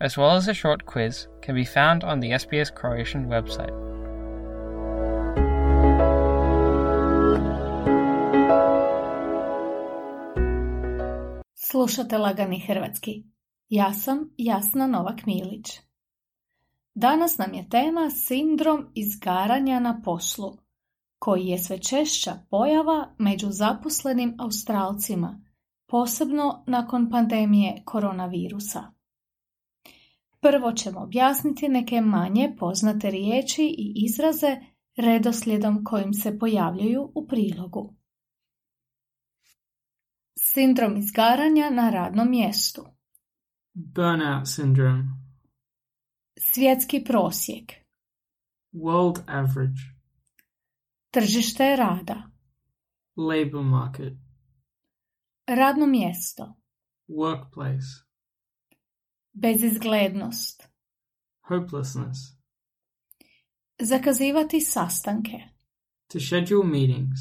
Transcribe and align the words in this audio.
as 0.00 0.16
well 0.16 0.36
as 0.36 0.48
a 0.48 0.54
short 0.54 0.86
quiz, 0.86 1.28
can 1.42 1.54
be 1.54 1.64
found 1.64 2.04
on 2.04 2.20
the 2.20 2.30
SBS 2.30 2.70
Croatian 2.74 3.28
website. 3.28 3.90
Slušate 11.54 12.18
Lagani 12.18 12.60
Hrvatski. 12.60 13.24
Ja 13.68 13.92
sam 13.92 14.30
Jasna 14.36 14.86
Novak 14.86 15.26
Milić. 15.26 15.80
Danas 16.94 17.38
nam 17.38 17.54
je 17.54 17.68
tema 17.68 18.10
sindrom 18.10 18.90
izgaranja 18.94 19.80
na 19.80 20.00
poslu, 20.04 20.56
koji 21.18 21.46
je 21.46 21.58
sve 21.58 21.78
češća 21.78 22.32
pojava 22.50 23.14
među 23.18 23.46
zaposlenim 23.50 24.36
Australcima, 24.38 25.40
posebno 25.86 26.64
nakon 26.66 27.10
pandemije 27.10 27.82
koronavirusa. 27.84 28.99
Prvo 30.40 30.72
ćemo 30.72 31.00
objasniti 31.00 31.68
neke 31.68 32.00
manje 32.00 32.56
poznate 32.58 33.10
riječi 33.10 33.62
i 33.62 33.94
izraze 34.06 34.56
redoslijedom 34.96 35.84
kojim 35.84 36.12
se 36.12 36.38
pojavljuju 36.38 37.12
u 37.14 37.26
prilogu. 37.26 37.94
Sindrom 40.38 40.96
izgaranja 40.96 41.70
na 41.70 41.90
radnom 41.90 42.30
mjestu. 42.30 42.86
Burnout 43.74 44.46
syndrome. 44.46 45.04
Svjetski 46.38 47.04
prosjek. 47.04 47.72
World 48.72 49.20
average. 49.26 49.80
Tržište 51.10 51.76
rada. 51.76 52.22
Labor 53.16 53.64
market. 53.64 54.12
Radno 55.46 55.86
mjesto. 55.86 56.54
Workplace. 57.08 58.09
Bezizglednost. 59.32 60.68
Hopelessness. 61.40 62.18
Zakazivati 63.80 64.60
sastanke. 64.60 65.48
To 66.06 66.20
schedule 66.20 66.64
meetings. 66.64 67.20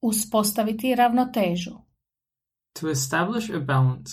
Uspostaviti 0.00 0.94
ravnotežu. 0.94 1.78
To 2.72 2.90
establish 2.90 3.50
a 3.50 3.60
balance. 3.60 4.12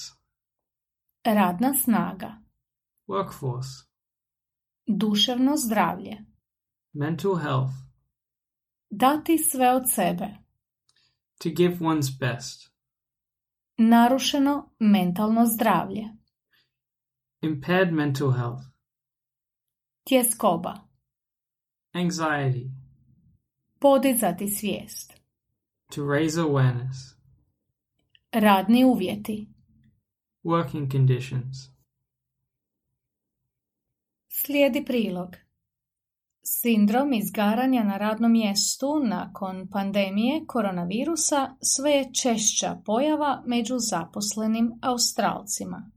Radna 1.26 1.74
snaga. 1.74 2.42
Workforce. 3.08 3.88
Duševno 4.88 5.58
zdravlje. 5.58 6.26
Mental 6.94 7.36
health. 7.36 7.74
Dati 8.90 9.38
sve 9.38 9.76
od 9.76 9.84
sebe. 9.90 10.38
To 11.38 11.50
give 11.50 11.76
one's 11.76 12.20
best. 12.20 12.72
Narušeno 13.78 14.76
mentalno 14.80 15.46
zdravlje. 15.46 16.21
Impaired 17.44 17.92
mental 17.92 18.32
health. 18.32 18.62
Tjeskoba. 20.04 20.74
Anxiety. 21.94 22.72
Podizati 23.80 24.48
svijest. 24.48 25.14
To 25.96 26.08
raise 26.08 26.42
awareness. 26.42 27.16
Radni 28.32 28.86
uvjeti. 28.86 29.48
Working 30.44 30.92
conditions. 30.92 31.58
Slijedi 34.28 34.86
prilog. 34.86 35.36
Sindrom 36.44 37.14
izgaranja 37.14 37.84
na 37.84 37.98
radnom 37.98 38.32
mjestu 38.32 39.00
nakon 39.04 39.68
pandemije 39.72 40.46
koronavirusa 40.48 41.56
sve 41.62 41.92
je 41.92 42.14
češća 42.14 42.82
pojava 42.86 43.44
među 43.46 43.76
zaposlenim 43.80 44.72
Australcima. 44.82 45.92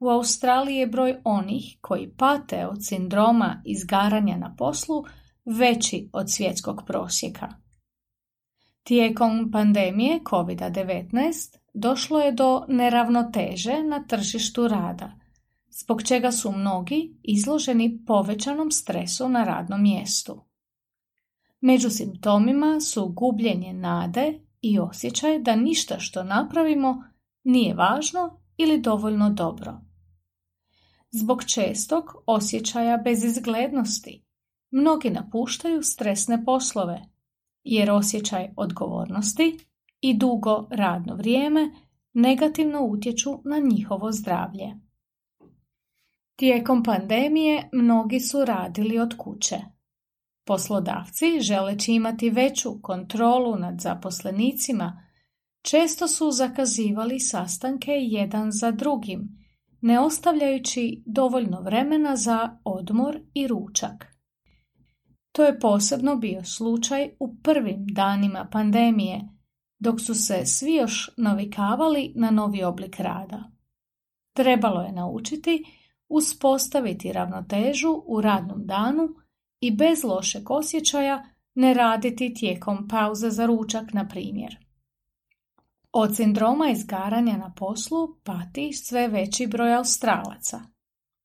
U 0.00 0.08
Australiji 0.08 0.76
je 0.76 0.86
broj 0.86 1.20
onih 1.24 1.78
koji 1.80 2.14
pate 2.16 2.66
od 2.66 2.78
sindroma 2.80 3.62
izgaranja 3.64 4.36
na 4.36 4.54
poslu 4.58 5.04
veći 5.44 6.10
od 6.12 6.30
svjetskog 6.30 6.82
prosjeka. 6.86 7.48
Tijekom 8.82 9.50
pandemije 9.52 10.20
COVID-19 10.20 11.56
došlo 11.74 12.20
je 12.20 12.32
do 12.32 12.64
neravnoteže 12.68 13.82
na 13.82 14.04
tržištu 14.06 14.68
rada, 14.68 15.12
zbog 15.70 16.02
čega 16.02 16.32
su 16.32 16.52
mnogi 16.52 17.18
izloženi 17.22 18.04
povećanom 18.06 18.70
stresu 18.70 19.28
na 19.28 19.44
radnom 19.44 19.82
mjestu. 19.82 20.44
Među 21.60 21.90
simptomima 21.90 22.80
su 22.80 23.08
gubljenje 23.08 23.72
nade 23.72 24.40
i 24.60 24.78
osjećaj 24.78 25.38
da 25.38 25.56
ništa 25.56 25.98
što 25.98 26.22
napravimo 26.24 27.04
nije 27.44 27.74
važno 27.74 28.40
ili 28.56 28.80
dovoljno 28.80 29.30
dobro. 29.30 29.89
Zbog 31.10 31.44
čestog 31.44 32.04
osjećaja 32.26 32.96
bezizglednosti, 32.96 34.22
mnogi 34.70 35.10
napuštaju 35.10 35.82
stresne 35.82 36.44
poslove, 36.44 37.02
jer 37.64 37.90
osjećaj 37.90 38.52
odgovornosti 38.56 39.58
i 40.00 40.14
dugo 40.14 40.68
radno 40.70 41.14
vrijeme 41.14 41.70
negativno 42.12 42.80
utječu 42.80 43.30
na 43.44 43.58
njihovo 43.58 44.12
zdravlje. 44.12 44.74
Tijekom 46.36 46.82
pandemije 46.82 47.68
mnogi 47.72 48.20
su 48.20 48.44
radili 48.44 48.98
od 48.98 49.14
kuće. 49.18 49.56
Poslodavci, 50.44 51.40
želeći 51.40 51.92
imati 51.92 52.30
veću 52.30 52.82
kontrolu 52.82 53.56
nad 53.56 53.80
zaposlenicima, 53.80 55.02
često 55.62 56.08
su 56.08 56.30
zakazivali 56.30 57.20
sastanke 57.20 57.92
jedan 57.92 58.52
za 58.52 58.70
drugim, 58.70 59.39
ne 59.80 60.00
ostavljajući 60.00 61.02
dovoljno 61.06 61.60
vremena 61.60 62.16
za 62.16 62.58
odmor 62.64 63.20
i 63.34 63.46
ručak. 63.46 64.06
To 65.32 65.44
je 65.44 65.60
posebno 65.60 66.16
bio 66.16 66.44
slučaj 66.44 67.10
u 67.20 67.36
prvim 67.42 67.86
danima 67.86 68.48
pandemije, 68.52 69.20
dok 69.78 70.00
su 70.00 70.14
se 70.14 70.46
svi 70.46 70.74
još 70.74 71.10
navikavali 71.16 72.12
na 72.16 72.30
novi 72.30 72.62
oblik 72.62 73.00
rada. 73.00 73.50
Trebalo 74.32 74.82
je 74.82 74.92
naučiti 74.92 75.64
uspostaviti 76.08 77.12
ravnotežu 77.12 78.02
u 78.06 78.20
radnom 78.20 78.66
danu 78.66 79.08
i 79.60 79.76
bez 79.76 80.04
lošeg 80.04 80.50
osjećaja 80.50 81.24
ne 81.54 81.74
raditi 81.74 82.34
tijekom 82.34 82.88
pauze 82.88 83.30
za 83.30 83.46
ručak, 83.46 83.92
na 83.92 84.08
primjer. 84.08 84.69
Od 85.92 86.16
sindroma 86.16 86.70
izgaranja 86.70 87.36
na 87.36 87.54
poslu 87.56 88.20
pati 88.24 88.72
sve 88.72 89.08
veći 89.08 89.46
broj 89.46 89.74
Australaca. 89.74 90.60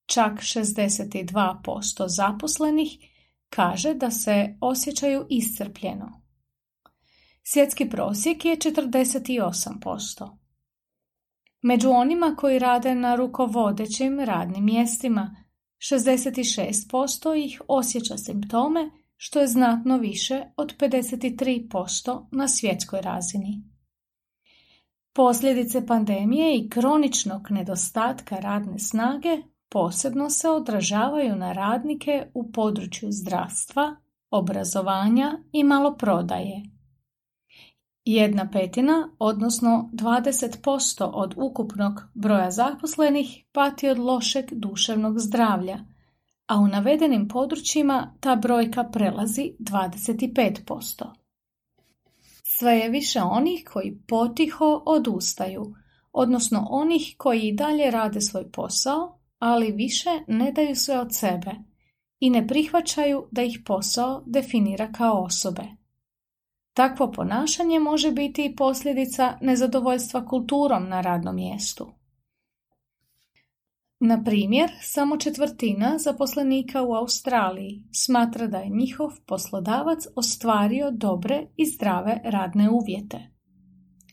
Čak 0.06 0.34
62% 0.40 2.06
zaposlenih 2.08 2.90
kaže 3.50 3.94
da 3.94 4.12
se 4.12 4.58
osjećaju 4.62 5.26
iscrpljeno. 5.30 6.22
Svjetski 7.44 7.90
prosjek 7.90 8.46
je 8.46 8.58
48%. 8.58 10.38
Među 11.62 11.90
onima 11.90 12.36
koji 12.38 12.60
rade 12.60 12.96
na 12.96 13.16
rukovodećim 13.16 14.20
radnim 14.20 14.66
mjestima, 14.66 15.36
66% 15.78 17.46
ih 17.46 17.62
osjeća 17.68 18.18
simptome, 18.18 18.92
što 19.18 19.40
je 19.40 19.48
znatno 19.48 19.98
više 19.98 20.44
od 20.58 20.78
53% 20.78 22.28
na 22.32 22.48
svjetskoj 22.48 23.02
razini. 23.02 23.75
Posljedice 25.16 25.86
pandemije 25.86 26.58
i 26.58 26.70
kroničnog 26.70 27.52
nedostatka 27.52 28.36
radne 28.36 28.80
snage 28.80 29.38
posebno 29.70 30.30
se 30.30 30.50
odražavaju 30.50 31.36
na 31.36 31.54
radnike 31.54 32.28
u 32.34 32.52
području 32.52 33.12
zdravstva, 33.12 33.96
obrazovanja 34.32 35.38
i 35.52 35.64
maloprodaje. 35.64 36.64
Jedna 38.06 38.50
petina, 38.52 39.10
odnosno 39.20 39.90
20% 39.94 41.10
od 41.14 41.34
ukupnog 41.38 42.02
broja 42.14 42.52
zaposlenih, 42.52 43.44
pati 43.52 43.90
od 43.90 43.98
lošeg 43.98 44.46
duševnog 44.52 45.20
zdravlja, 45.20 45.80
a 46.48 46.60
u 46.60 46.68
navedenim 46.68 47.28
područjima 47.28 48.14
ta 48.20 48.36
brojka 48.36 48.84
prelazi 48.84 49.54
25%. 49.60 51.25
Sve 52.58 52.78
je 52.78 52.90
više 52.90 53.22
onih 53.22 53.64
koji 53.74 53.98
potiho 54.08 54.84
odustaju, 54.86 55.76
odnosno 56.12 56.68
onih 56.70 57.16
koji 57.18 57.42
i 57.42 57.54
dalje 57.54 57.92
rade 57.92 58.22
svoj 58.22 58.52
posao, 58.52 59.20
ali 59.40 59.72
više 59.72 60.10
ne 60.28 60.52
daju 60.52 60.76
sve 60.76 61.00
od 61.00 61.16
sebe, 61.16 61.52
i 62.20 62.30
ne 62.30 62.48
prihvaćaju 62.48 63.28
da 63.32 63.44
ih 63.44 63.60
posao 63.66 64.24
definira 64.26 64.92
kao 64.92 65.24
osobe. 65.24 65.64
Takvo 66.74 67.12
ponašanje 67.12 67.80
može 67.80 68.12
biti 68.12 68.46
i 68.46 68.56
posljedica 68.56 69.38
nezadovoljstva 69.42 70.26
kulturom 70.26 70.90
na 70.90 71.02
radnom 71.02 71.36
mjestu. 71.36 71.94
Na 74.00 74.24
primjer, 74.24 74.72
samo 74.82 75.18
četvrtina 75.18 75.98
zaposlenika 75.98 76.84
u 76.84 76.94
Australiji 76.94 77.84
smatra 77.92 78.48
da 78.48 78.58
je 78.58 78.70
njihov 78.70 79.10
poslodavac 79.26 80.00
ostvario 80.16 80.92
dobre 80.92 81.48
i 81.58 81.66
zdrave 81.66 82.22
radne 82.24 82.70
uvjete. 82.70 83.18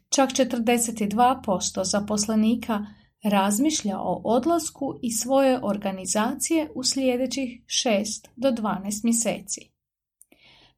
Čak 0.09 0.31
42% 0.31 1.85
zaposlenika 1.85 2.87
razmišlja 3.23 3.99
o 3.99 4.21
odlasku 4.25 4.99
i 5.03 5.13
svoje 5.13 5.61
organizacije 5.63 6.71
u 6.75 6.85
sljedećih 6.85 7.63
6 7.67 8.29
do 8.37 8.51
12 8.51 9.05
mjeseci. 9.05 9.73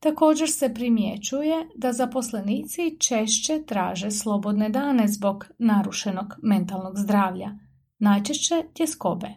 Također 0.00 0.50
se 0.50 0.74
primjećuje 0.74 1.68
da 1.76 1.92
zaposlenici 1.92 2.96
češće 3.00 3.62
traže 3.66 4.10
slobodne 4.10 4.68
dane 4.68 5.08
zbog 5.08 5.46
narušenog 5.58 6.26
mentalnog 6.42 6.98
zdravlja, 6.98 7.50
najčešće 7.98 8.62
tjeskobe. 8.74 9.28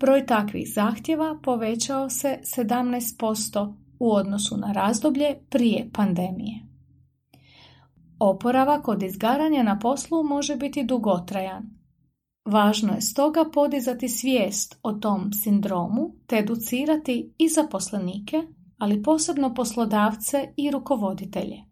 Broj 0.00 0.26
takvih 0.26 0.72
zahtjeva 0.74 1.38
povećao 1.42 2.10
se 2.10 2.38
17% 2.56 3.74
u 3.98 4.12
odnosu 4.12 4.56
na 4.56 4.72
razdoblje 4.72 5.34
prije 5.50 5.90
pandemije. 5.92 6.60
Oporavak 8.18 8.88
od 8.88 9.02
izgaranja 9.02 9.62
na 9.62 9.78
poslu 9.78 10.22
može 10.24 10.56
biti 10.56 10.84
dugotrajan. 10.84 11.70
Važno 12.44 12.92
je 12.94 13.00
stoga 13.00 13.44
podizati 13.54 14.08
svijest 14.08 14.78
o 14.82 14.92
tom 14.92 15.32
sindromu 15.32 16.14
te 16.26 16.36
educirati 16.36 17.34
i 17.38 17.48
zaposlenike, 17.48 18.42
ali 18.78 19.02
posebno 19.02 19.54
poslodavce 19.54 20.52
i 20.56 20.70
rukovoditelje. 20.70 21.71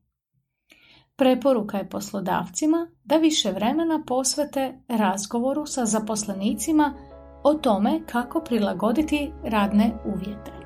Preporuka 1.21 1.79
je 1.79 1.89
poslodavcima 1.89 2.89
da 3.05 3.17
više 3.17 3.53
vremena 3.53 4.03
posvete 4.07 4.79
razgovoru 4.89 5.67
sa 5.67 5.87
zaposlenicima 5.87 6.95
o 7.43 7.55
tome 7.55 8.01
kako 8.07 8.41
prilagoditi 8.41 9.33
radne 9.45 9.93
uvjete. 10.05 10.60